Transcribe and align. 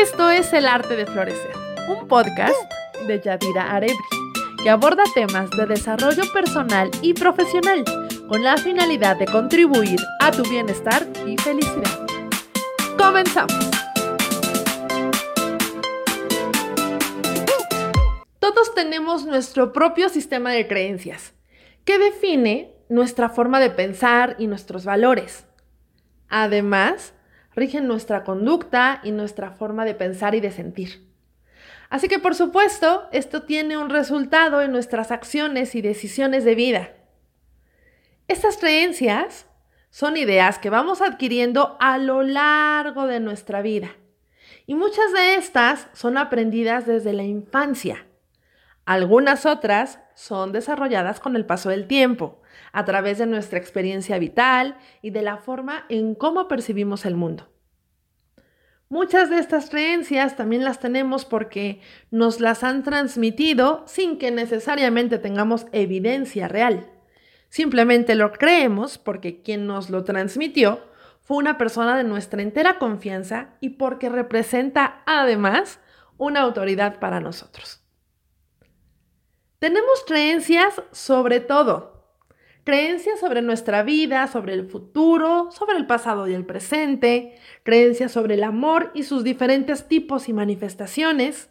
Esto 0.00 0.30
es 0.30 0.50
El 0.54 0.66
Arte 0.66 0.96
de 0.96 1.04
Florecer, 1.04 1.52
un 1.86 2.08
podcast 2.08 2.56
de 3.06 3.20
Yadira 3.20 3.70
Arebri, 3.70 3.98
que 4.62 4.70
aborda 4.70 5.02
temas 5.14 5.50
de 5.50 5.66
desarrollo 5.66 6.22
personal 6.32 6.90
y 7.02 7.12
profesional 7.12 7.84
con 8.26 8.42
la 8.42 8.56
finalidad 8.56 9.18
de 9.18 9.26
contribuir 9.26 10.00
a 10.22 10.30
tu 10.30 10.42
bienestar 10.44 11.06
y 11.26 11.36
felicidad. 11.36 12.06
Comenzamos. 12.96 13.70
Todos 18.38 18.74
tenemos 18.74 19.26
nuestro 19.26 19.74
propio 19.74 20.08
sistema 20.08 20.50
de 20.52 20.66
creencias, 20.66 21.34
que 21.84 21.98
define 21.98 22.74
nuestra 22.88 23.28
forma 23.28 23.60
de 23.60 23.68
pensar 23.68 24.36
y 24.38 24.46
nuestros 24.46 24.86
valores. 24.86 25.44
Además, 26.30 27.12
rigen 27.54 27.86
nuestra 27.86 28.24
conducta 28.24 29.00
y 29.02 29.12
nuestra 29.12 29.50
forma 29.50 29.84
de 29.84 29.94
pensar 29.94 30.34
y 30.34 30.40
de 30.40 30.52
sentir. 30.52 31.08
Así 31.88 32.08
que 32.08 32.18
por 32.18 32.34
supuesto, 32.34 33.08
esto 33.12 33.42
tiene 33.42 33.76
un 33.76 33.90
resultado 33.90 34.62
en 34.62 34.72
nuestras 34.72 35.10
acciones 35.10 35.74
y 35.74 35.82
decisiones 35.82 36.44
de 36.44 36.54
vida. 36.54 36.90
Estas 38.28 38.56
creencias 38.56 39.46
son 39.90 40.16
ideas 40.16 40.58
que 40.58 40.70
vamos 40.70 41.02
adquiriendo 41.02 41.76
a 41.80 41.98
lo 41.98 42.22
largo 42.22 43.06
de 43.08 43.18
nuestra 43.18 43.60
vida. 43.60 43.90
Y 44.66 44.76
muchas 44.76 45.12
de 45.12 45.34
estas 45.34 45.88
son 45.92 46.16
aprendidas 46.16 46.86
desde 46.86 47.12
la 47.12 47.24
infancia. 47.24 48.06
Algunas 48.84 49.46
otras 49.46 49.98
son 50.20 50.52
desarrolladas 50.52 51.18
con 51.18 51.34
el 51.34 51.46
paso 51.46 51.70
del 51.70 51.86
tiempo, 51.86 52.42
a 52.72 52.84
través 52.84 53.16
de 53.16 53.24
nuestra 53.24 53.58
experiencia 53.58 54.18
vital 54.18 54.76
y 55.00 55.12
de 55.12 55.22
la 55.22 55.38
forma 55.38 55.86
en 55.88 56.14
cómo 56.14 56.46
percibimos 56.46 57.06
el 57.06 57.16
mundo. 57.16 57.48
Muchas 58.90 59.30
de 59.30 59.38
estas 59.38 59.70
creencias 59.70 60.36
también 60.36 60.62
las 60.62 60.78
tenemos 60.78 61.24
porque 61.24 61.80
nos 62.10 62.38
las 62.38 62.64
han 62.64 62.82
transmitido 62.82 63.82
sin 63.86 64.18
que 64.18 64.30
necesariamente 64.30 65.18
tengamos 65.18 65.66
evidencia 65.72 66.48
real. 66.48 66.90
Simplemente 67.48 68.14
lo 68.14 68.30
creemos 68.32 68.98
porque 68.98 69.40
quien 69.40 69.66
nos 69.66 69.88
lo 69.88 70.04
transmitió 70.04 70.80
fue 71.22 71.38
una 71.38 71.56
persona 71.56 71.96
de 71.96 72.04
nuestra 72.04 72.42
entera 72.42 72.78
confianza 72.78 73.54
y 73.60 73.70
porque 73.70 74.10
representa 74.10 75.02
además 75.06 75.80
una 76.18 76.40
autoridad 76.40 76.98
para 76.98 77.20
nosotros. 77.20 77.79
Tenemos 79.60 80.02
creencias 80.06 80.82
sobre 80.90 81.38
todo, 81.38 82.02
creencias 82.64 83.20
sobre 83.20 83.42
nuestra 83.42 83.82
vida, 83.82 84.26
sobre 84.26 84.54
el 84.54 84.66
futuro, 84.66 85.50
sobre 85.50 85.76
el 85.76 85.86
pasado 85.86 86.26
y 86.26 86.32
el 86.32 86.46
presente, 86.46 87.36
creencias 87.62 88.10
sobre 88.10 88.36
el 88.36 88.42
amor 88.42 88.90
y 88.94 89.02
sus 89.02 89.22
diferentes 89.22 89.86
tipos 89.86 90.30
y 90.30 90.32
manifestaciones, 90.32 91.50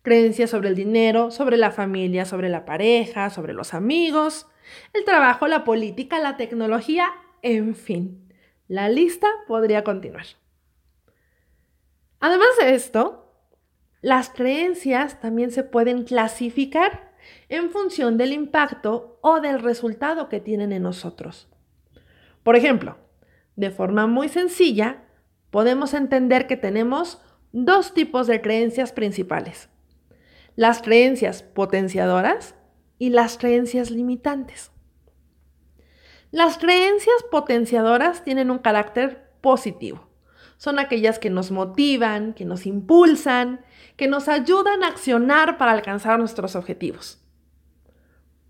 creencias 0.00 0.48
sobre 0.48 0.70
el 0.70 0.74
dinero, 0.74 1.30
sobre 1.30 1.58
la 1.58 1.70
familia, 1.70 2.24
sobre 2.24 2.48
la 2.48 2.64
pareja, 2.64 3.28
sobre 3.28 3.52
los 3.52 3.74
amigos, 3.74 4.46
el 4.94 5.04
trabajo, 5.04 5.46
la 5.46 5.62
política, 5.62 6.18
la 6.18 6.38
tecnología, 6.38 7.12
en 7.42 7.74
fin, 7.74 8.32
la 8.68 8.88
lista 8.88 9.28
podría 9.46 9.84
continuar. 9.84 10.24
Además 12.20 12.48
de 12.58 12.74
esto, 12.74 13.34
las 14.00 14.30
creencias 14.30 15.20
también 15.20 15.50
se 15.50 15.62
pueden 15.62 16.04
clasificar 16.04 17.09
en 17.48 17.70
función 17.70 18.16
del 18.16 18.32
impacto 18.32 19.18
o 19.22 19.40
del 19.40 19.60
resultado 19.60 20.28
que 20.28 20.40
tienen 20.40 20.72
en 20.72 20.82
nosotros. 20.82 21.48
Por 22.42 22.56
ejemplo, 22.56 22.98
de 23.56 23.70
forma 23.70 24.06
muy 24.06 24.28
sencilla, 24.28 25.04
podemos 25.50 25.94
entender 25.94 26.46
que 26.46 26.56
tenemos 26.56 27.20
dos 27.52 27.94
tipos 27.94 28.26
de 28.26 28.40
creencias 28.40 28.92
principales. 28.92 29.68
Las 30.56 30.82
creencias 30.82 31.42
potenciadoras 31.42 32.54
y 32.98 33.10
las 33.10 33.38
creencias 33.38 33.90
limitantes. 33.90 34.72
Las 36.30 36.58
creencias 36.58 37.16
potenciadoras 37.30 38.22
tienen 38.24 38.50
un 38.50 38.58
carácter 38.58 39.30
positivo. 39.40 40.09
Son 40.60 40.78
aquellas 40.78 41.18
que 41.18 41.30
nos 41.30 41.50
motivan, 41.50 42.34
que 42.34 42.44
nos 42.44 42.66
impulsan, 42.66 43.64
que 43.96 44.08
nos 44.08 44.28
ayudan 44.28 44.84
a 44.84 44.88
accionar 44.88 45.56
para 45.56 45.72
alcanzar 45.72 46.18
nuestros 46.18 46.54
objetivos. 46.54 47.18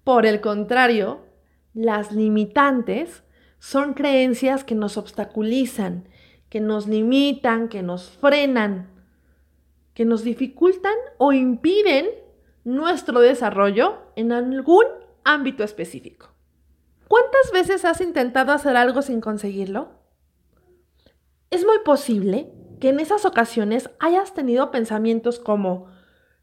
Por 0.03 0.27
el 0.27 0.41
contrario, 0.41 1.21
las 1.73 2.11
limitantes 2.11 3.23
son 3.61 3.95
creencias 3.95 4.65
que 4.65 4.75
nos 4.75 4.97
obstaculizan, 4.97 6.09
que 6.49 6.59
nos 6.59 6.89
limitan, 6.89 7.69
que 7.69 7.85
nos 7.85 8.11
frenan, 8.11 8.91
que 9.95 10.05
nos 10.05 10.25
dificultan 10.25 10.97
o 11.17 11.33
impiden 11.33 12.09
nuestro 12.65 13.21
desarrollo 13.21 13.99
en 14.17 14.33
algún 14.33 14.87
ámbito 15.23 15.63
específico. 15.63 16.35
¿Cuántas 17.07 17.53
veces 17.53 17.85
has 17.85 18.01
intentado 18.01 18.51
hacer 18.51 18.77
algo 18.77 19.01
sin 19.01 19.21
conseguirlo? 19.21 20.00
Es 21.51 21.67
muy 21.67 21.81
posible 21.85 22.53
que 22.79 22.91
en 22.91 23.01
esas 23.01 23.25
ocasiones 23.25 23.91
hayas 23.99 24.35
tenido 24.35 24.71
pensamientos 24.71 25.41
como, 25.41 25.89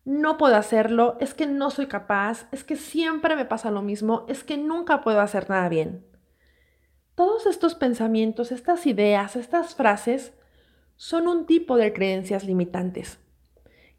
no 0.03 0.37
puedo 0.37 0.57
hacerlo, 0.57 1.15
es 1.21 1.33
que 1.33 1.47
no 1.47 1.69
soy 1.69 1.87
capaz, 1.87 2.49
es 2.51 2.65
que 2.65 2.75
siempre 2.75 3.37
me 3.37 3.45
pasa 3.45 3.71
lo 3.71 3.81
mismo, 3.81 4.25
es 4.27 4.43
que 4.43 4.57
nunca 4.57 5.01
puedo 5.01 5.21
hacer 5.21 5.49
nada 5.49 5.69
bien. 5.69 6.05
Todos 7.15 7.45
estos 7.45 7.73
pensamientos, 7.73 8.51
estas 8.51 8.85
ideas, 8.85 9.37
estas 9.37 9.75
frases 9.75 10.33
son 10.97 11.29
un 11.29 11.45
tipo 11.45 11.77
de 11.77 11.93
creencias 11.93 12.43
limitantes 12.43 13.19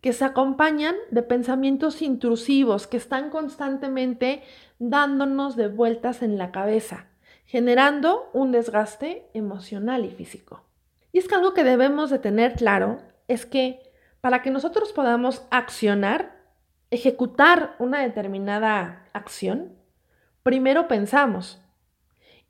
que 0.02 0.12
se 0.12 0.24
acompañan 0.24 0.94
de 1.10 1.22
pensamientos 1.22 2.02
intrusivos 2.02 2.86
que 2.86 2.98
están 2.98 3.30
constantemente 3.30 4.42
dándonos 4.78 5.56
de 5.56 5.68
vueltas 5.68 6.22
en 6.22 6.38
la 6.38 6.52
cabeza, 6.52 7.06
generando 7.46 8.30
un 8.32 8.52
desgaste 8.52 9.28
emocional 9.34 10.04
y 10.04 10.10
físico. 10.10 10.67
Es 11.18 11.26
que 11.26 11.34
algo 11.34 11.52
que 11.52 11.64
debemos 11.64 12.10
de 12.10 12.20
tener 12.20 12.54
claro 12.54 13.02
es 13.26 13.44
que 13.44 13.82
para 14.20 14.40
que 14.40 14.52
nosotros 14.52 14.92
podamos 14.92 15.42
accionar, 15.50 16.44
ejecutar 16.92 17.74
una 17.80 18.02
determinada 18.02 19.04
acción, 19.12 19.76
primero 20.44 20.86
pensamos. 20.86 21.60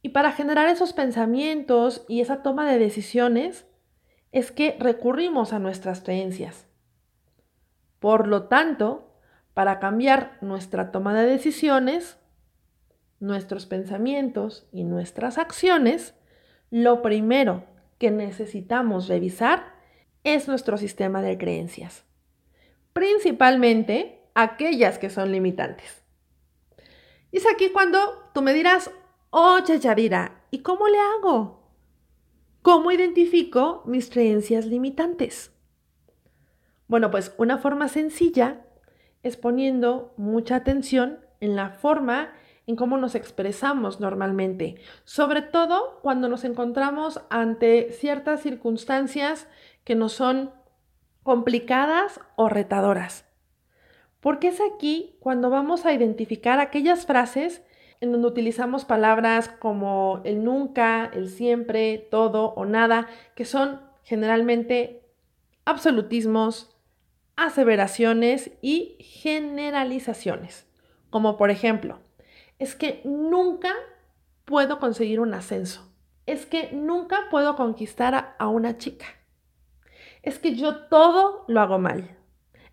Y 0.03 0.11
para 0.11 0.33
generar 0.33 0.69
esos 0.69 0.93
pensamientos 0.93 2.05
y 2.09 2.21
esa 2.21 2.43
toma 2.43 2.71
de 2.71 2.78
decisiones, 2.78 3.67
es 4.33 4.53
que 4.53 4.77
recurrimos 4.78 5.55
a 5.55 5.59
nuestras 5.59 6.03
creencias. 6.03 6.67
Por 8.01 8.28
lo 8.28 8.49
tanto, 8.49 9.19
para 9.55 9.78
cambiar 9.78 10.37
nuestra 10.43 10.93
toma 10.93 11.15
de 11.15 11.27
decisiones, 11.27 12.19
nuestros 13.19 13.65
pensamientos 13.65 14.69
y 14.73 14.84
nuestras 14.84 15.39
acciones, 15.39 16.15
lo 16.71 17.01
primero 17.01 17.65
que 17.98 18.10
necesitamos 18.10 19.09
revisar 19.09 19.75
es 20.25 20.48
nuestro 20.48 20.76
sistema 20.76 21.22
de 21.22 21.38
creencias, 21.38 22.04
principalmente 22.92 24.22
aquellas 24.34 24.98
que 24.98 25.10
son 25.10 25.32
limitantes. 25.32 26.03
Y 27.31 27.38
es 27.38 27.47
aquí 27.47 27.70
cuando 27.70 27.98
tú 28.32 28.42
me 28.42 28.54
dirás, 28.54 28.91
oye 29.31 29.78
Yadira, 29.78 30.44
¿y 30.50 30.60
cómo 30.60 30.88
le 30.88 30.98
hago? 30.98 31.59
¿Cómo 32.62 32.91
identifico 32.91 33.82
mis 33.86 34.10
creencias 34.10 34.66
limitantes? 34.66 35.53
Bueno, 36.86 37.10
pues 37.10 37.34
una 37.36 37.59
forma 37.59 37.88
sencilla 37.88 38.65
es 39.22 39.36
poniendo 39.36 40.15
mucha 40.16 40.56
atención 40.56 41.20
en 41.41 41.54
la 41.54 41.70
forma 41.70 42.32
en 42.69 42.77
cómo 42.77 42.99
nos 42.99 43.15
expresamos 43.15 43.99
normalmente, 43.99 44.77
sobre 45.05 45.41
todo 45.41 45.99
cuando 46.03 46.29
nos 46.29 46.45
encontramos 46.45 47.23
ante 47.31 47.91
ciertas 47.93 48.42
circunstancias 48.42 49.48
que 49.84 49.95
no 49.95 50.10
son 50.10 50.53
complicadas 51.22 52.21
o 52.37 52.51
retadoras. 52.51 53.25
Porque 54.21 54.48
es 54.48 54.60
aquí 54.60 55.16
cuando 55.19 55.48
vamos 55.48 55.87
a 55.87 55.95
identificar 55.95 56.60
aquellas 56.60 57.07
frases 57.07 57.63
en 58.03 58.13
donde 58.13 58.28
utilizamos 58.28 58.84
palabras 58.84 59.48
como 59.48 60.21
el 60.25 60.45
nunca, 60.45 61.10
el 61.15 61.31
siempre, 61.31 61.97
todo 62.10 62.51
o 62.51 62.66
nada, 62.66 63.09
que 63.34 63.47
son 63.47 63.81
generalmente 64.03 65.09
absolutismos, 65.65 66.77
aseveraciones 67.34 68.51
y 68.60 68.98
generalizaciones. 69.01 70.66
Como 71.09 71.39
por 71.39 71.51
ejemplo, 71.51 72.01
es 72.59 72.75
que 72.75 73.03
nunca 73.05 73.72
puedo 74.45 74.78
conseguir 74.78 75.21
un 75.21 75.34
ascenso. 75.34 75.93
Es 76.27 76.47
que 76.47 76.72
nunca 76.72 77.28
puedo 77.31 77.57
conquistar 77.57 78.34
a, 78.39 78.49
una 78.49 78.77
chica 78.77 79.07
es 80.22 80.39
que 80.39 80.55
yo 80.55 80.84
todo 80.87 81.45
lo 81.49 81.60
hago 81.60 81.78
mal, 81.78 82.16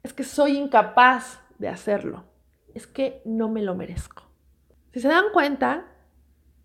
es 0.04 0.14
que 0.14 0.24
soy 0.24 0.58
incapaz 0.58 1.40
de 1.58 1.70
hacerlo, 1.70 2.26
es 2.74 2.88
que 2.88 3.22
no 3.26 3.50
me 3.50 3.62
lo 3.62 3.76
merezco. 3.76 4.24
Si 4.92 5.00
se 5.00 5.08
dan 5.08 5.26
cuenta, 5.34 5.86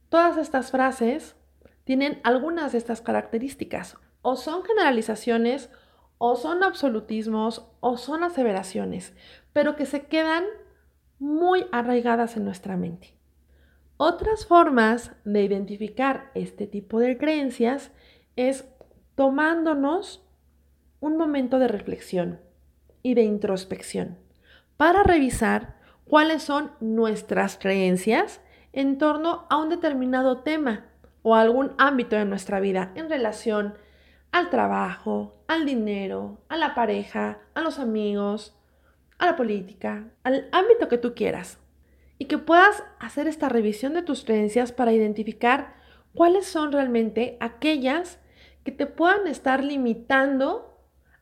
todas 0.08 0.36
estas 0.36 0.70
frases 0.70 1.36
tienen 1.84 2.20
algunas 2.24 2.72
de 2.72 2.78
estas 2.78 3.00
características 3.00 3.96
o 4.22 4.36
son 4.36 4.64
generalizaciones 4.64 5.70
o 6.18 6.36
son 6.36 6.62
absolutismos 6.62 7.66
o 7.80 7.96
son 7.96 8.24
aseveraciones, 8.24 9.14
pero 9.52 9.76
que 9.76 9.86
se 9.86 10.06
quedan 10.06 10.44
muy 11.20 11.66
arraigadas 11.70 12.36
en 12.36 12.44
nuestra 12.44 12.76
mente. 12.76 13.14
Otras 13.98 14.46
formas 14.46 15.12
de 15.24 15.44
identificar 15.44 16.30
este 16.34 16.66
tipo 16.66 16.98
de 16.98 17.18
creencias 17.18 17.92
es 18.34 18.64
tomándonos 19.14 20.26
un 20.98 21.18
momento 21.18 21.58
de 21.58 21.68
reflexión 21.68 22.40
y 23.02 23.14
de 23.14 23.22
introspección 23.22 24.18
para 24.76 25.02
revisar 25.02 25.76
cuáles 26.06 26.42
son 26.42 26.72
nuestras 26.80 27.58
creencias 27.58 28.40
en 28.72 28.96
torno 28.96 29.46
a 29.50 29.58
un 29.58 29.68
determinado 29.68 30.38
tema 30.38 30.86
o 31.22 31.34
algún 31.34 31.72
ámbito 31.76 32.16
de 32.16 32.24
nuestra 32.24 32.60
vida 32.60 32.92
en 32.94 33.10
relación 33.10 33.74
al 34.32 34.48
trabajo, 34.48 35.34
al 35.48 35.66
dinero, 35.66 36.38
a 36.48 36.56
la 36.56 36.74
pareja, 36.74 37.40
a 37.52 37.60
los 37.60 37.78
amigos, 37.78 38.56
a 39.20 39.26
la 39.26 39.36
política, 39.36 40.10
al 40.24 40.48
ámbito 40.50 40.88
que 40.88 40.98
tú 40.98 41.14
quieras. 41.14 41.60
Y 42.18 42.24
que 42.24 42.38
puedas 42.38 42.82
hacer 42.98 43.28
esta 43.28 43.48
revisión 43.48 43.94
de 43.94 44.02
tus 44.02 44.24
creencias 44.24 44.72
para 44.72 44.92
identificar 44.92 45.74
cuáles 46.14 46.46
son 46.46 46.72
realmente 46.72 47.36
aquellas 47.40 48.18
que 48.64 48.72
te 48.72 48.86
puedan 48.86 49.26
estar 49.26 49.62
limitando 49.62 50.78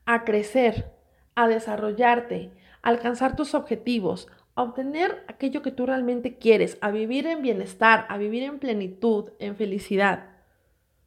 a 0.07 0.25
crecer, 0.25 0.93
a 1.35 1.49
desarrollarte, 1.49 2.53
a 2.83 2.89
alcanzar 2.89 3.37
tus 3.37 3.55
objetivos, 3.55 4.29
a 4.55 4.63
obtener 4.63 5.25
aquello 5.27 5.61
que 5.63 5.73
tú 5.73 5.85
realmente 5.85 6.39
quieres, 6.39 6.79
a 6.81 6.91
vivir 6.91 7.27
en 7.27 7.43
bienestar, 7.43 8.07
a 8.09 8.17
vivir 8.17 8.45
en 8.45 8.59
plenitud, 8.59 9.33
en 9.41 9.57
felicidad, 9.57 10.37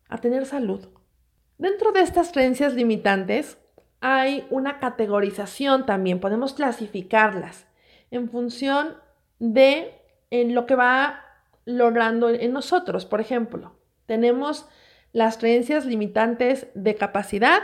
a 0.10 0.18
tener 0.18 0.46
salud. 0.46 0.90
Dentro 1.58 1.94
de 1.94 2.02
estas 2.02 2.32
creencias 2.32 2.74
limitantes 2.74 3.58
hay 4.02 4.48
una 4.50 4.80
categorización 4.80 5.86
también, 5.86 6.20
podemos 6.20 6.54
clasificarlas 6.54 7.68
en 8.10 8.30
función 8.30 8.98
de 9.40 9.94
lo 10.32 10.66
que 10.66 10.76
va 10.76 11.24
logrando 11.66 12.30
en 12.30 12.52
nosotros. 12.52 13.06
Por 13.06 13.22
ejemplo, 13.22 13.76
tenemos 14.08 14.68
las 15.14 15.38
creencias 15.38 15.86
limitantes 15.86 16.68
de 16.74 16.96
capacidad, 16.96 17.62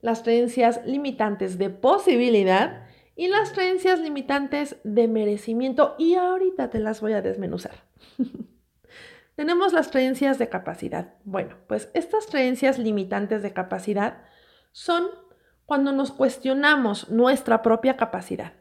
las 0.00 0.22
creencias 0.22 0.80
limitantes 0.84 1.58
de 1.58 1.70
posibilidad 1.70 2.86
y 3.16 3.28
las 3.28 3.52
creencias 3.52 4.00
limitantes 4.00 4.76
de 4.84 5.08
merecimiento. 5.08 5.94
Y 5.98 6.14
ahorita 6.14 6.70
te 6.70 6.78
las 6.78 7.00
voy 7.00 7.12
a 7.14 7.22
desmenuzar. 7.22 7.84
Tenemos 9.36 9.72
las 9.72 9.88
creencias 9.88 10.38
de 10.38 10.48
capacidad. 10.48 11.14
Bueno, 11.24 11.56
pues 11.66 11.90
estas 11.94 12.26
creencias 12.26 12.78
limitantes 12.78 13.42
de 13.42 13.52
capacidad 13.52 14.22
son 14.72 15.04
cuando 15.70 15.92
nos 15.92 16.10
cuestionamos 16.10 17.10
nuestra 17.10 17.62
propia 17.62 17.96
capacidad, 17.96 18.54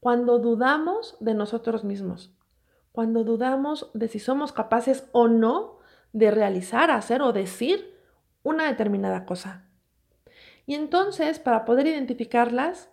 cuando 0.00 0.38
dudamos 0.38 1.16
de 1.18 1.32
nosotros 1.32 1.82
mismos, 1.82 2.36
cuando 2.92 3.24
dudamos 3.24 3.90
de 3.94 4.06
si 4.06 4.18
somos 4.18 4.52
capaces 4.52 5.08
o 5.12 5.28
no 5.28 5.78
de 6.12 6.30
realizar, 6.30 6.90
hacer 6.90 7.22
o 7.22 7.32
decir 7.32 7.98
una 8.42 8.66
determinada 8.66 9.24
cosa. 9.24 9.64
Y 10.66 10.74
entonces, 10.74 11.38
para 11.38 11.64
poder 11.64 11.86
identificarlas, 11.86 12.90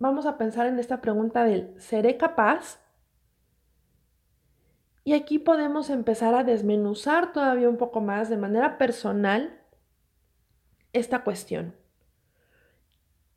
vamos 0.00 0.26
a 0.26 0.36
pensar 0.36 0.66
en 0.66 0.80
esta 0.80 1.00
pregunta 1.00 1.44
del 1.44 1.80
¿seré 1.80 2.16
capaz? 2.16 2.80
Y 5.04 5.12
aquí 5.12 5.38
podemos 5.38 5.90
empezar 5.90 6.34
a 6.34 6.42
desmenuzar 6.42 7.32
todavía 7.32 7.68
un 7.68 7.76
poco 7.76 8.00
más 8.00 8.28
de 8.28 8.36
manera 8.36 8.78
personal 8.78 9.60
esta 10.92 11.22
cuestión. 11.22 11.85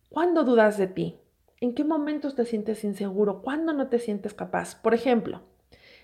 ¿Cuándo 0.09 0.43
dudas 0.43 0.77
de 0.79 0.87
ti? 0.87 1.19
¿En 1.61 1.75
qué 1.75 1.83
momentos 1.83 2.33
te 2.35 2.45
sientes 2.45 2.83
inseguro? 2.83 3.43
¿Cuándo 3.43 3.73
no 3.73 3.89
te 3.89 3.99
sientes 3.99 4.33
capaz? 4.33 4.75
Por 4.75 4.95
ejemplo, 4.95 5.43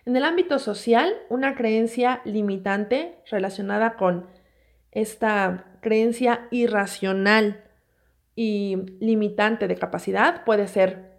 en 0.06 0.16
el 0.16 0.24
ámbito 0.24 0.60
social, 0.60 1.12
una 1.30 1.56
creencia 1.56 2.22
limitante 2.24 3.18
relacionada 3.32 3.96
con 3.96 4.28
esta 4.92 5.80
creencia 5.82 6.48
irracional 6.52 7.64
y 8.36 8.76
limitante 9.00 9.68
de 9.68 9.76
capacidad 9.76 10.46
puede 10.46 10.68
ser, 10.68 11.16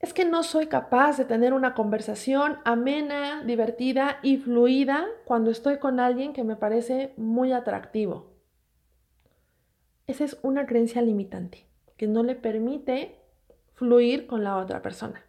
es 0.00 0.12
que 0.12 0.24
no 0.24 0.42
soy 0.42 0.66
capaz 0.66 1.18
de 1.18 1.24
tener 1.24 1.52
una 1.52 1.74
conversación 1.74 2.58
amena, 2.64 3.44
divertida 3.44 4.18
y 4.22 4.38
fluida 4.38 5.06
cuando 5.24 5.52
estoy 5.52 5.78
con 5.78 6.00
alguien 6.00 6.32
que 6.32 6.42
me 6.42 6.56
parece 6.56 7.14
muy 7.16 7.52
atractivo. 7.52 8.31
Esa 10.06 10.24
es 10.24 10.38
una 10.42 10.66
creencia 10.66 11.00
limitante 11.02 11.66
que 11.96 12.06
no 12.06 12.22
le 12.22 12.34
permite 12.34 13.20
fluir 13.74 14.26
con 14.26 14.42
la 14.44 14.56
otra 14.56 14.82
persona. 14.82 15.24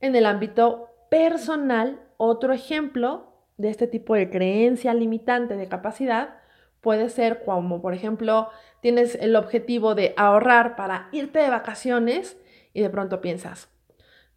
En 0.00 0.14
el 0.16 0.26
ámbito 0.26 0.88
personal, 1.10 2.00
otro 2.16 2.52
ejemplo 2.52 3.32
de 3.56 3.70
este 3.70 3.86
tipo 3.86 4.14
de 4.14 4.30
creencia 4.30 4.94
limitante 4.94 5.56
de 5.56 5.68
capacidad 5.68 6.36
puede 6.80 7.08
ser 7.08 7.44
como, 7.44 7.80
por 7.80 7.94
ejemplo, 7.94 8.48
tienes 8.80 9.14
el 9.14 9.36
objetivo 9.36 9.94
de 9.94 10.14
ahorrar 10.16 10.76
para 10.76 11.08
irte 11.12 11.38
de 11.38 11.48
vacaciones 11.48 12.36
y 12.74 12.82
de 12.82 12.90
pronto 12.90 13.20
piensas, 13.20 13.68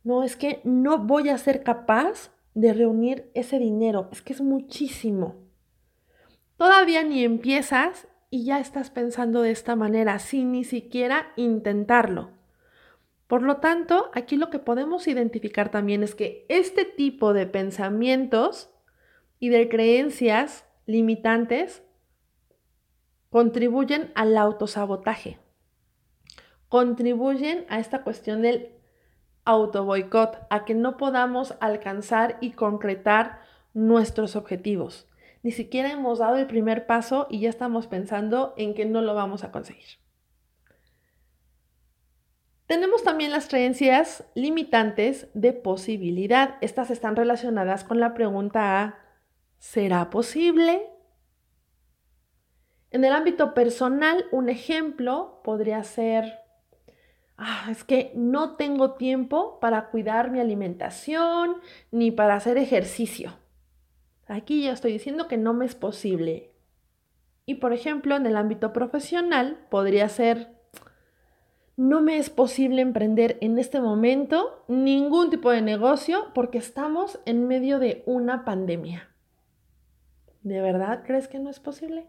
no, 0.04 0.24
es 0.24 0.36
que 0.36 0.62
no 0.64 1.00
voy 1.00 1.30
a 1.30 1.38
ser 1.38 1.64
capaz 1.64 2.32
de 2.54 2.74
reunir 2.74 3.32
ese 3.34 3.58
dinero, 3.58 4.08
es 4.12 4.22
que 4.22 4.34
es 4.34 4.42
muchísimo. 4.42 5.36
Todavía 6.58 7.04
ni 7.04 7.24
empiezas 7.24 8.08
y 8.36 8.44
ya 8.44 8.60
estás 8.60 8.90
pensando 8.90 9.44
de 9.44 9.52
esta 9.52 9.78
manera 9.78 10.20
sin 10.20 10.52
ni 10.52 10.66
siquiera 10.66 11.32
intentarlo. 11.38 12.32
Por 13.28 13.42
lo 13.42 13.62
tanto, 13.62 14.12
aquí 14.14 14.36
lo 14.36 14.50
que 14.50 14.60
podemos 14.60 15.08
identificar 15.08 15.72
también 15.72 16.04
es 16.04 16.16
que 16.16 16.46
este 16.50 16.84
tipo 16.84 17.32
de 17.32 17.46
pensamientos 17.48 18.70
y 19.40 19.48
de 19.48 19.70
creencias 19.70 20.66
limitantes 20.86 21.82
contribuyen 23.30 24.12
al 24.16 24.38
autosabotaje, 24.38 25.40
contribuyen 26.68 27.66
a 27.70 27.80
esta 27.80 28.04
cuestión 28.04 28.42
del 28.42 28.74
autoboicot, 29.46 30.46
a 30.50 30.66
que 30.66 30.74
no 30.74 30.98
podamos 30.98 31.56
alcanzar 31.62 32.38
y 32.42 32.52
concretar 32.52 33.40
nuestros 33.74 34.36
objetivos. 34.36 35.08
Ni 35.46 35.52
siquiera 35.52 35.92
hemos 35.92 36.18
dado 36.18 36.38
el 36.38 36.48
primer 36.48 36.88
paso 36.88 37.28
y 37.30 37.42
ya 37.42 37.50
estamos 37.50 37.86
pensando 37.86 38.56
en 38.58 38.74
que 38.74 38.84
no 38.84 39.04
lo 39.04 39.14
vamos 39.14 39.44
a 39.44 39.52
conseguir. 39.52 40.00
Tenemos 42.66 43.04
también 43.04 43.30
las 43.30 43.48
creencias 43.48 44.24
limitantes 44.34 45.28
de 45.36 45.54
posibilidad. 45.54 46.56
Estas 46.62 46.90
están 46.90 47.16
relacionadas 47.16 47.84
con 47.84 48.00
la 48.00 48.16
pregunta 48.16 48.98
¿será 49.60 50.10
posible? 50.10 50.90
En 52.90 53.06
el 53.06 53.14
ámbito 53.14 53.54
personal, 53.54 54.26
un 54.32 54.50
ejemplo 54.50 55.42
podría 55.44 55.84
ser, 55.84 56.40
ah, 57.38 57.68
es 57.70 57.84
que 57.84 58.12
no 58.16 58.56
tengo 58.56 58.96
tiempo 58.96 59.60
para 59.60 59.92
cuidar 59.92 60.32
mi 60.32 60.40
alimentación 60.40 61.58
ni 61.92 62.10
para 62.10 62.34
hacer 62.34 62.58
ejercicio. 62.58 63.45
Aquí 64.28 64.64
ya 64.64 64.72
estoy 64.72 64.94
diciendo 64.94 65.28
que 65.28 65.38
no 65.38 65.54
me 65.54 65.66
es 65.66 65.76
posible. 65.76 66.52
Y 67.46 67.56
por 67.56 67.74
ejemplo, 67.74 68.16
en 68.16 68.26
el 68.26 68.38
ámbito 68.38 68.74
profesional 68.74 69.60
podría 69.70 70.10
ser, 70.10 70.56
no 71.78 72.02
me 72.02 72.18
es 72.18 72.30
posible 72.30 72.82
emprender 72.82 73.38
en 73.42 73.60
este 73.60 73.82
momento 73.82 74.64
ningún 74.68 75.30
tipo 75.30 75.52
de 75.52 75.62
negocio 75.62 76.32
porque 76.34 76.58
estamos 76.58 77.20
en 77.26 77.48
medio 77.48 77.80
de 77.80 78.02
una 78.06 78.46
pandemia. 78.46 79.10
¿De 80.42 80.62
verdad 80.62 81.04
crees 81.06 81.28
que 81.28 81.40
no 81.40 81.50
es 81.50 81.60
posible? 81.60 82.08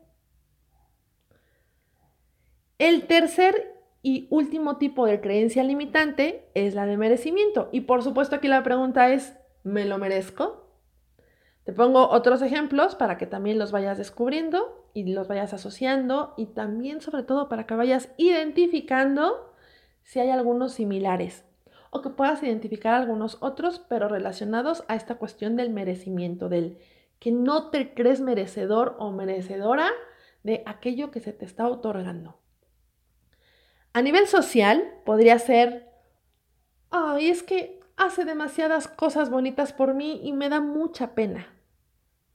El 2.79 3.07
tercer 3.07 3.75
y 4.03 4.29
último 4.31 4.77
tipo 4.77 5.07
de 5.07 5.21
creencia 5.21 5.65
limitante 5.65 6.49
es 6.55 6.75
la 6.75 6.87
de 6.87 6.97
merecimiento. 6.97 7.69
Y 7.73 7.83
por 7.83 8.03
supuesto 8.03 8.37
aquí 8.37 8.47
la 8.47 8.63
pregunta 8.63 9.13
es, 9.13 9.37
¿me 9.65 9.85
lo 9.85 9.99
merezco? 9.99 10.66
Te 11.67 11.73
pongo 11.73 12.11
otros 12.11 12.43
ejemplos 12.43 12.95
para 12.95 13.19
que 13.19 13.27
también 13.27 13.59
los 13.59 13.73
vayas 13.73 13.99
descubriendo 13.99 14.89
y 14.95 15.13
los 15.13 15.27
vayas 15.27 15.53
asociando 15.53 16.33
y 16.37 16.47
también 16.47 17.01
sobre 17.01 17.25
todo 17.25 17.49
para 17.49 17.67
que 17.67 17.75
vayas 17.75 18.09
identificando 18.19 19.53
si 20.05 20.21
hay 20.21 20.31
algunos 20.31 20.75
similares 20.75 21.45
o 21.91 22.03
que 22.03 22.11
puedas 22.11 22.41
identificar 22.45 22.95
algunos 22.95 23.39
otros 23.41 23.81
pero 23.89 24.07
relacionados 24.07 24.85
a 24.87 24.95
esta 24.95 25.17
cuestión 25.17 25.57
del 25.57 25.71
merecimiento, 25.71 26.49
del 26.49 26.79
que 27.19 27.33
no 27.33 27.71
te 27.71 27.95
crees 27.95 28.21
merecedor 28.21 28.95
o 29.01 29.11
merecedora 29.11 29.91
de 30.45 30.63
aquello 30.67 31.11
que 31.11 31.19
se 31.19 31.33
te 31.33 31.45
está 31.45 31.67
otorgando. 31.67 32.39
A 33.93 34.03
nivel 34.03 34.29
social, 34.29 34.85
podría 35.05 35.41
ser, 35.41 35.89
ay, 36.91 37.29
es 37.29 37.43
que 37.43 37.81
hace 37.97 38.25
demasiadas 38.25 38.87
cosas 38.87 39.31
bonitas 39.31 39.73
por 39.73 39.95
mí 39.95 40.21
y 40.23 40.33
me 40.33 40.49
da 40.49 40.61
mucha 40.61 41.17
pena. 41.17 41.56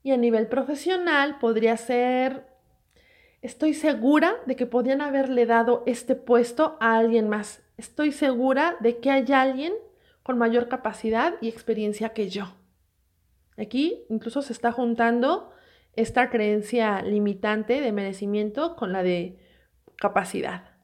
Y 0.02 0.10
a 0.10 0.16
nivel 0.16 0.48
profesional, 0.48 1.38
podría 1.38 1.76
ser, 1.76 2.52
Estoy 3.42 3.74
segura 3.74 4.36
de 4.46 4.54
que 4.54 4.66
podían 4.66 5.00
haberle 5.00 5.46
dado 5.46 5.82
este 5.84 6.14
puesto 6.14 6.76
a 6.80 6.96
alguien 6.96 7.28
más. 7.28 7.60
Estoy 7.76 8.12
segura 8.12 8.76
de 8.78 8.98
que 8.98 9.10
hay 9.10 9.32
alguien 9.32 9.72
con 10.22 10.38
mayor 10.38 10.68
capacidad 10.68 11.34
y 11.40 11.48
experiencia 11.48 12.10
que 12.10 12.28
yo. 12.28 12.54
Aquí 13.58 14.04
incluso 14.08 14.42
se 14.42 14.52
está 14.52 14.70
juntando 14.70 15.50
esta 15.94 16.30
creencia 16.30 17.02
limitante 17.02 17.80
de 17.80 17.90
merecimiento 17.90 18.76
con 18.76 18.92
la 18.92 19.02
de 19.02 19.40
capacidad. 19.96 20.76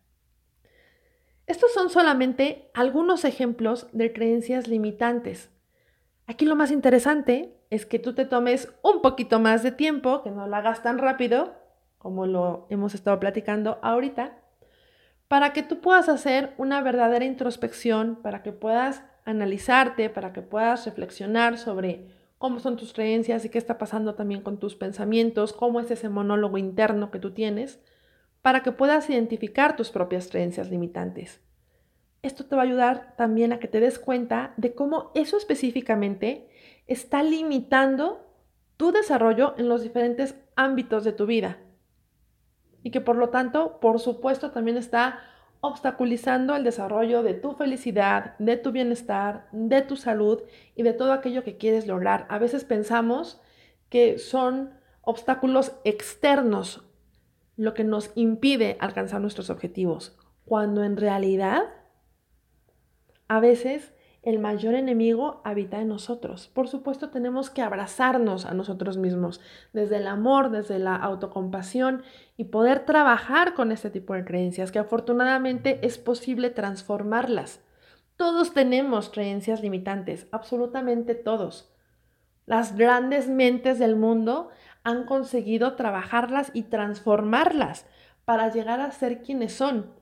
Estos 1.46 1.72
son 1.72 1.90
solamente 1.90 2.70
algunos 2.74 3.24
ejemplos 3.24 3.86
de 3.92 4.12
creencias 4.12 4.66
limitantes. 4.66 5.50
Aquí 6.28 6.44
lo 6.44 6.56
más 6.56 6.70
interesante 6.70 7.54
es 7.70 7.86
que 7.86 7.98
tú 7.98 8.14
te 8.14 8.26
tomes 8.26 8.70
un 8.82 9.00
poquito 9.00 9.40
más 9.40 9.62
de 9.62 9.72
tiempo, 9.72 10.22
que 10.22 10.30
no 10.30 10.46
lo 10.46 10.54
hagas 10.54 10.82
tan 10.82 10.98
rápido 10.98 11.54
como 11.96 12.26
lo 12.26 12.66
hemos 12.68 12.94
estado 12.94 13.18
platicando 13.18 13.78
ahorita, 13.80 14.38
para 15.26 15.54
que 15.54 15.62
tú 15.62 15.80
puedas 15.80 16.10
hacer 16.10 16.52
una 16.58 16.82
verdadera 16.82 17.24
introspección, 17.24 18.16
para 18.22 18.42
que 18.42 18.52
puedas 18.52 19.02
analizarte, 19.24 20.10
para 20.10 20.34
que 20.34 20.42
puedas 20.42 20.84
reflexionar 20.84 21.56
sobre 21.56 22.08
cómo 22.36 22.60
son 22.60 22.76
tus 22.76 22.92
creencias 22.92 23.46
y 23.46 23.48
qué 23.48 23.56
está 23.56 23.78
pasando 23.78 24.14
también 24.14 24.42
con 24.42 24.58
tus 24.58 24.76
pensamientos, 24.76 25.54
cómo 25.54 25.80
es 25.80 25.90
ese 25.90 26.10
monólogo 26.10 26.58
interno 26.58 27.10
que 27.10 27.20
tú 27.20 27.32
tienes, 27.32 27.80
para 28.42 28.62
que 28.62 28.70
puedas 28.70 29.08
identificar 29.08 29.76
tus 29.76 29.88
propias 29.88 30.28
creencias 30.28 30.68
limitantes. 30.68 31.40
Esto 32.22 32.46
te 32.46 32.56
va 32.56 32.62
a 32.62 32.64
ayudar 32.64 33.14
también 33.16 33.52
a 33.52 33.58
que 33.58 33.68
te 33.68 33.80
des 33.80 33.98
cuenta 33.98 34.54
de 34.56 34.74
cómo 34.74 35.10
eso 35.14 35.36
específicamente 35.36 36.48
está 36.86 37.22
limitando 37.22 38.26
tu 38.76 38.92
desarrollo 38.92 39.54
en 39.58 39.68
los 39.68 39.82
diferentes 39.82 40.34
ámbitos 40.56 41.04
de 41.04 41.12
tu 41.12 41.26
vida 41.26 41.58
y 42.82 42.90
que 42.90 43.00
por 43.00 43.16
lo 43.16 43.28
tanto, 43.28 43.80
por 43.80 44.00
supuesto, 44.00 44.50
también 44.50 44.76
está 44.76 45.20
obstaculizando 45.60 46.54
el 46.54 46.64
desarrollo 46.64 47.22
de 47.22 47.34
tu 47.34 47.52
felicidad, 47.52 48.38
de 48.38 48.56
tu 48.56 48.70
bienestar, 48.70 49.48
de 49.52 49.82
tu 49.82 49.96
salud 49.96 50.42
y 50.76 50.84
de 50.84 50.92
todo 50.92 51.12
aquello 51.12 51.42
que 51.42 51.56
quieres 51.56 51.86
lograr. 51.86 52.26
A 52.28 52.38
veces 52.38 52.64
pensamos 52.64 53.40
que 53.88 54.18
son 54.18 54.70
obstáculos 55.02 55.72
externos 55.84 56.84
lo 57.56 57.74
que 57.74 57.82
nos 57.82 58.12
impide 58.14 58.76
alcanzar 58.78 59.20
nuestros 59.20 59.50
objetivos, 59.50 60.16
cuando 60.44 60.84
en 60.84 60.96
realidad 60.96 61.64
a 63.28 63.40
veces 63.40 63.92
el 64.22 64.38
mayor 64.38 64.74
enemigo 64.74 65.40
habita 65.44 65.80
en 65.80 65.88
nosotros. 65.88 66.48
Por 66.48 66.68
supuesto, 66.68 67.10
tenemos 67.10 67.50
que 67.50 67.62
abrazarnos 67.62 68.46
a 68.46 68.54
nosotros 68.54 68.96
mismos 68.96 69.40
desde 69.72 69.98
el 69.98 70.06
amor, 70.06 70.50
desde 70.50 70.78
la 70.78 70.96
autocompasión 70.96 72.02
y 72.36 72.44
poder 72.44 72.84
trabajar 72.84 73.54
con 73.54 73.70
este 73.70 73.90
tipo 73.90 74.14
de 74.14 74.24
creencias, 74.24 74.72
que 74.72 74.80
afortunadamente 74.80 75.78
es 75.86 75.98
posible 75.98 76.50
transformarlas. 76.50 77.62
Todos 78.16 78.52
tenemos 78.52 79.08
creencias 79.08 79.62
limitantes, 79.62 80.26
absolutamente 80.32 81.14
todos. 81.14 81.72
Las 82.44 82.76
grandes 82.76 83.28
mentes 83.28 83.78
del 83.78 83.94
mundo 83.94 84.48
han 84.82 85.04
conseguido 85.04 85.74
trabajarlas 85.74 86.50
y 86.54 86.62
transformarlas 86.62 87.86
para 88.24 88.50
llegar 88.50 88.80
a 88.80 88.90
ser 88.90 89.22
quienes 89.22 89.52
son. 89.52 89.97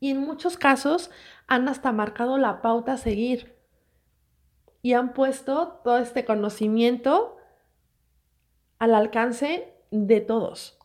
Y 0.00 0.10
en 0.10 0.20
muchos 0.20 0.56
casos 0.56 1.10
han 1.46 1.68
hasta 1.68 1.92
marcado 1.92 2.38
la 2.38 2.60
pauta 2.62 2.94
a 2.94 2.98
seguir 2.98 3.56
y 4.82 4.92
han 4.92 5.14
puesto 5.14 5.80
todo 5.82 5.98
este 5.98 6.24
conocimiento 6.24 7.36
al 8.78 8.94
alcance 8.94 9.74
de 9.90 10.20
todos. 10.20 10.78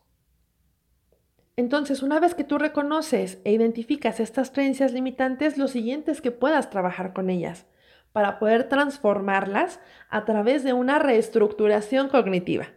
Entonces, 1.55 2.01
una 2.01 2.19
vez 2.19 2.33
que 2.33 2.43
tú 2.43 2.57
reconoces 2.57 3.39
e 3.43 3.51
identificas 3.51 4.19
estas 4.19 4.49
creencias 4.49 4.93
limitantes, 4.93 5.57
lo 5.57 5.67
siguiente 5.67 6.11
es 6.11 6.21
que 6.21 6.31
puedas 6.31 6.69
trabajar 6.69 7.13
con 7.13 7.29
ellas 7.29 7.67
para 8.13 8.39
poder 8.39 8.67
transformarlas 8.67 9.79
a 10.09 10.25
través 10.25 10.63
de 10.63 10.73
una 10.73 10.99
reestructuración 10.99 12.09
cognitiva. 12.09 12.69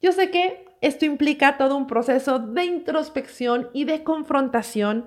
Yo 0.00 0.12
sé 0.12 0.30
que 0.30 0.65
esto 0.80 1.04
implica 1.04 1.56
todo 1.56 1.76
un 1.76 1.86
proceso 1.86 2.38
de 2.38 2.64
introspección 2.64 3.70
y 3.72 3.84
de 3.84 4.02
confrontación 4.02 5.06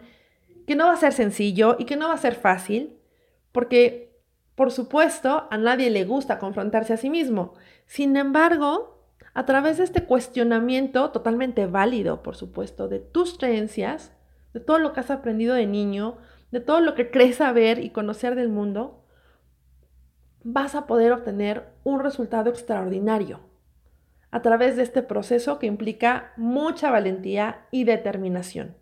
que 0.66 0.76
no 0.76 0.86
va 0.86 0.94
a 0.94 0.98
ser 0.98 1.14
sencillo 1.14 1.76
y 1.80 1.86
que 1.86 1.96
no 1.96 2.10
va 2.10 2.14
a 2.14 2.18
ser 2.18 2.36
fácil, 2.36 2.98
porque, 3.52 4.22
por 4.56 4.72
supuesto, 4.72 5.48
a 5.50 5.58
nadie 5.58 5.90
le 5.90 6.06
gusta 6.06 6.40
confrontarse 6.40 6.94
a 6.94 6.98
sí 6.98 7.10
mismo. 7.10 7.54
Sin 7.86 8.16
embargo, 8.18 9.04
a 9.34 9.46
través 9.46 9.78
de 9.78 9.84
este 9.84 10.04
cuestionamiento 10.04 11.12
totalmente 11.12 11.66
válido, 11.66 12.22
por 12.24 12.36
supuesto, 12.36 12.88
de 12.88 13.00
tus 13.00 13.38
creencias, 13.38 14.12
de 14.54 14.60
todo 14.60 14.80
lo 14.80 14.94
que 14.94 15.00
has 15.00 15.12
aprendido 15.12 15.56
de 15.56 15.66
niño, 15.66 16.18
de 16.52 16.60
todo 16.60 16.82
lo 16.82 16.96
que 16.96 17.10
crees 17.10 17.38
saber 17.38 17.80
y 17.80 17.92
conocer 17.92 18.36
del 18.36 18.50
mundo, 18.50 19.04
vas 20.44 20.76
a 20.76 20.88
poder 20.88 21.12
obtener 21.12 21.74
un 21.84 22.00
resultado 22.00 22.50
extraordinario 22.50 23.49
a 24.32 24.42
través 24.42 24.76
de 24.76 24.84
este 24.84 25.02
proceso 25.02 25.60
que 25.60 25.68
implica 25.68 26.34
mucha 26.38 26.92
valentía 26.92 27.66
y 27.72 27.84
determinación. 27.84 28.76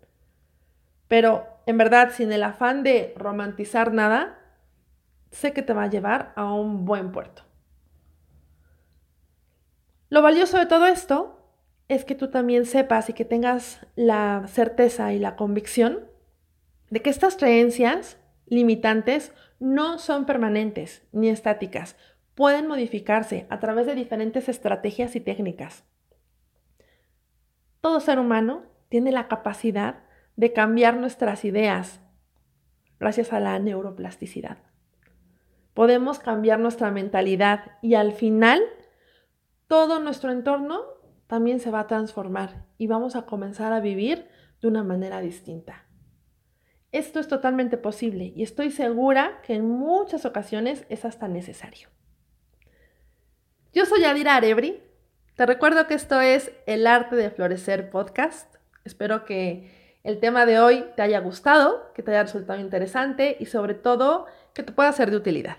Pero 1.08 1.46
en 1.66 1.78
verdad, 1.78 2.10
sin 2.12 2.32
el 2.32 2.42
afán 2.42 2.82
de 2.82 3.14
romantizar 3.16 3.92
nada, 3.92 4.38
sé 5.30 5.52
que 5.52 5.62
te 5.62 5.72
va 5.72 5.84
a 5.84 5.90
llevar 5.90 6.32
a 6.36 6.52
un 6.52 6.84
buen 6.84 7.12
puerto. 7.12 7.42
Lo 10.10 10.22
valioso 10.22 10.58
de 10.58 10.66
todo 10.66 10.86
esto 10.86 11.38
es 11.88 12.04
que 12.04 12.14
tú 12.14 12.28
también 12.28 12.66
sepas 12.66 13.08
y 13.08 13.12
que 13.14 13.24
tengas 13.24 13.86
la 13.96 14.44
certeza 14.48 15.12
y 15.12 15.18
la 15.18 15.36
convicción 15.36 16.06
de 16.90 17.02
que 17.02 17.10
estas 17.10 17.36
creencias 17.36 18.18
limitantes 18.46 19.32
no 19.58 19.98
son 19.98 20.24
permanentes 20.24 21.02
ni 21.12 21.28
estáticas, 21.28 21.96
pueden 22.38 22.68
modificarse 22.68 23.48
a 23.50 23.58
través 23.58 23.86
de 23.86 23.96
diferentes 23.96 24.48
estrategias 24.48 25.16
y 25.16 25.20
técnicas. 25.20 25.82
Todo 27.80 27.98
ser 27.98 28.20
humano 28.20 28.62
tiene 28.88 29.10
la 29.10 29.26
capacidad 29.26 30.04
de 30.36 30.52
cambiar 30.52 30.96
nuestras 30.98 31.44
ideas 31.44 32.00
gracias 33.00 33.32
a 33.32 33.40
la 33.40 33.58
neuroplasticidad. 33.58 34.58
Podemos 35.74 36.20
cambiar 36.20 36.60
nuestra 36.60 36.92
mentalidad 36.92 37.72
y 37.82 37.94
al 37.94 38.12
final 38.12 38.62
todo 39.66 39.98
nuestro 39.98 40.30
entorno 40.30 40.82
también 41.26 41.58
se 41.58 41.72
va 41.72 41.80
a 41.80 41.86
transformar 41.88 42.66
y 42.78 42.86
vamos 42.86 43.16
a 43.16 43.26
comenzar 43.26 43.72
a 43.72 43.80
vivir 43.80 44.28
de 44.60 44.68
una 44.68 44.84
manera 44.84 45.20
distinta. 45.20 45.88
Esto 46.92 47.18
es 47.18 47.26
totalmente 47.26 47.78
posible 47.78 48.32
y 48.36 48.44
estoy 48.44 48.70
segura 48.70 49.40
que 49.42 49.56
en 49.56 49.68
muchas 49.68 50.24
ocasiones 50.24 50.86
es 50.88 51.04
hasta 51.04 51.26
necesario. 51.26 51.88
Yo 53.78 53.86
soy 53.86 54.02
Adira 54.02 54.34
Arebri. 54.34 54.82
Te 55.36 55.46
recuerdo 55.46 55.86
que 55.86 55.94
esto 55.94 56.20
es 56.20 56.50
El 56.66 56.84
Arte 56.84 57.14
de 57.14 57.30
Florecer 57.30 57.90
podcast. 57.90 58.52
Espero 58.82 59.24
que 59.24 60.00
el 60.02 60.18
tema 60.18 60.46
de 60.46 60.58
hoy 60.58 60.84
te 60.96 61.02
haya 61.02 61.20
gustado, 61.20 61.92
que 61.94 62.02
te 62.02 62.10
haya 62.10 62.24
resultado 62.24 62.58
interesante 62.58 63.36
y 63.38 63.46
sobre 63.46 63.74
todo 63.74 64.26
que 64.52 64.64
te 64.64 64.72
pueda 64.72 64.90
ser 64.90 65.12
de 65.12 65.16
utilidad. 65.16 65.58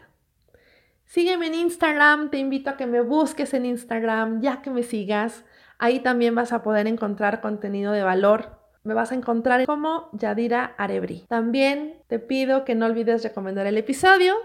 Sígueme 1.06 1.48
en 1.48 1.54
Instagram, 1.54 2.30
te 2.30 2.40
invito 2.40 2.72
a 2.72 2.76
que 2.76 2.88
me 2.88 3.00
busques 3.00 3.54
en 3.54 3.66
Instagram, 3.66 4.42
ya 4.42 4.62
que 4.62 4.70
me 4.70 4.84
sigas. 4.84 5.46
Ahí 5.78 6.02
también 6.02 6.36
vas 6.36 6.52
a 6.52 6.62
poder 6.62 6.88
encontrar 6.88 7.40
contenido 7.40 7.94
de 7.94 8.04
valor. 8.04 8.60
Me 8.84 8.94
vas 8.94 9.14
a 9.14 9.16
encontrar 9.16 9.66
como 9.66 10.10
Yadira 10.12 10.76
Arebri. 10.78 11.24
También 11.30 12.04
te 12.08 12.20
pido 12.20 12.66
que 12.66 12.76
no 12.76 12.86
olvides 12.86 13.24
recomendar 13.24 13.66
el 13.66 13.78
episodio. 13.78 14.36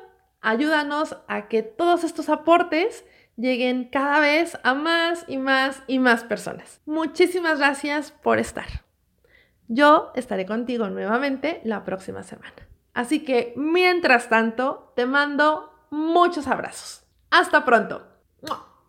Ayúdanos 0.40 1.16
a 1.26 1.48
que 1.48 1.64
todos 1.64 2.04
estos 2.04 2.28
aportes 2.28 3.04
lleguen 3.36 3.84
cada 3.84 4.20
vez 4.20 4.58
a 4.62 4.74
más 4.74 5.24
y 5.28 5.38
más 5.38 5.82
y 5.86 5.98
más 5.98 6.24
personas. 6.24 6.80
Muchísimas 6.86 7.58
gracias 7.58 8.12
por 8.12 8.38
estar. 8.38 8.84
Yo 9.68 10.12
estaré 10.14 10.46
contigo 10.46 10.88
nuevamente 10.88 11.60
la 11.64 11.84
próxima 11.84 12.22
semana. 12.22 12.68
Así 12.92 13.24
que, 13.24 13.54
mientras 13.56 14.28
tanto, 14.28 14.92
te 14.94 15.06
mando 15.06 15.72
muchos 15.90 16.46
abrazos. 16.46 17.04
Hasta 17.30 17.64
pronto. 17.64 18.14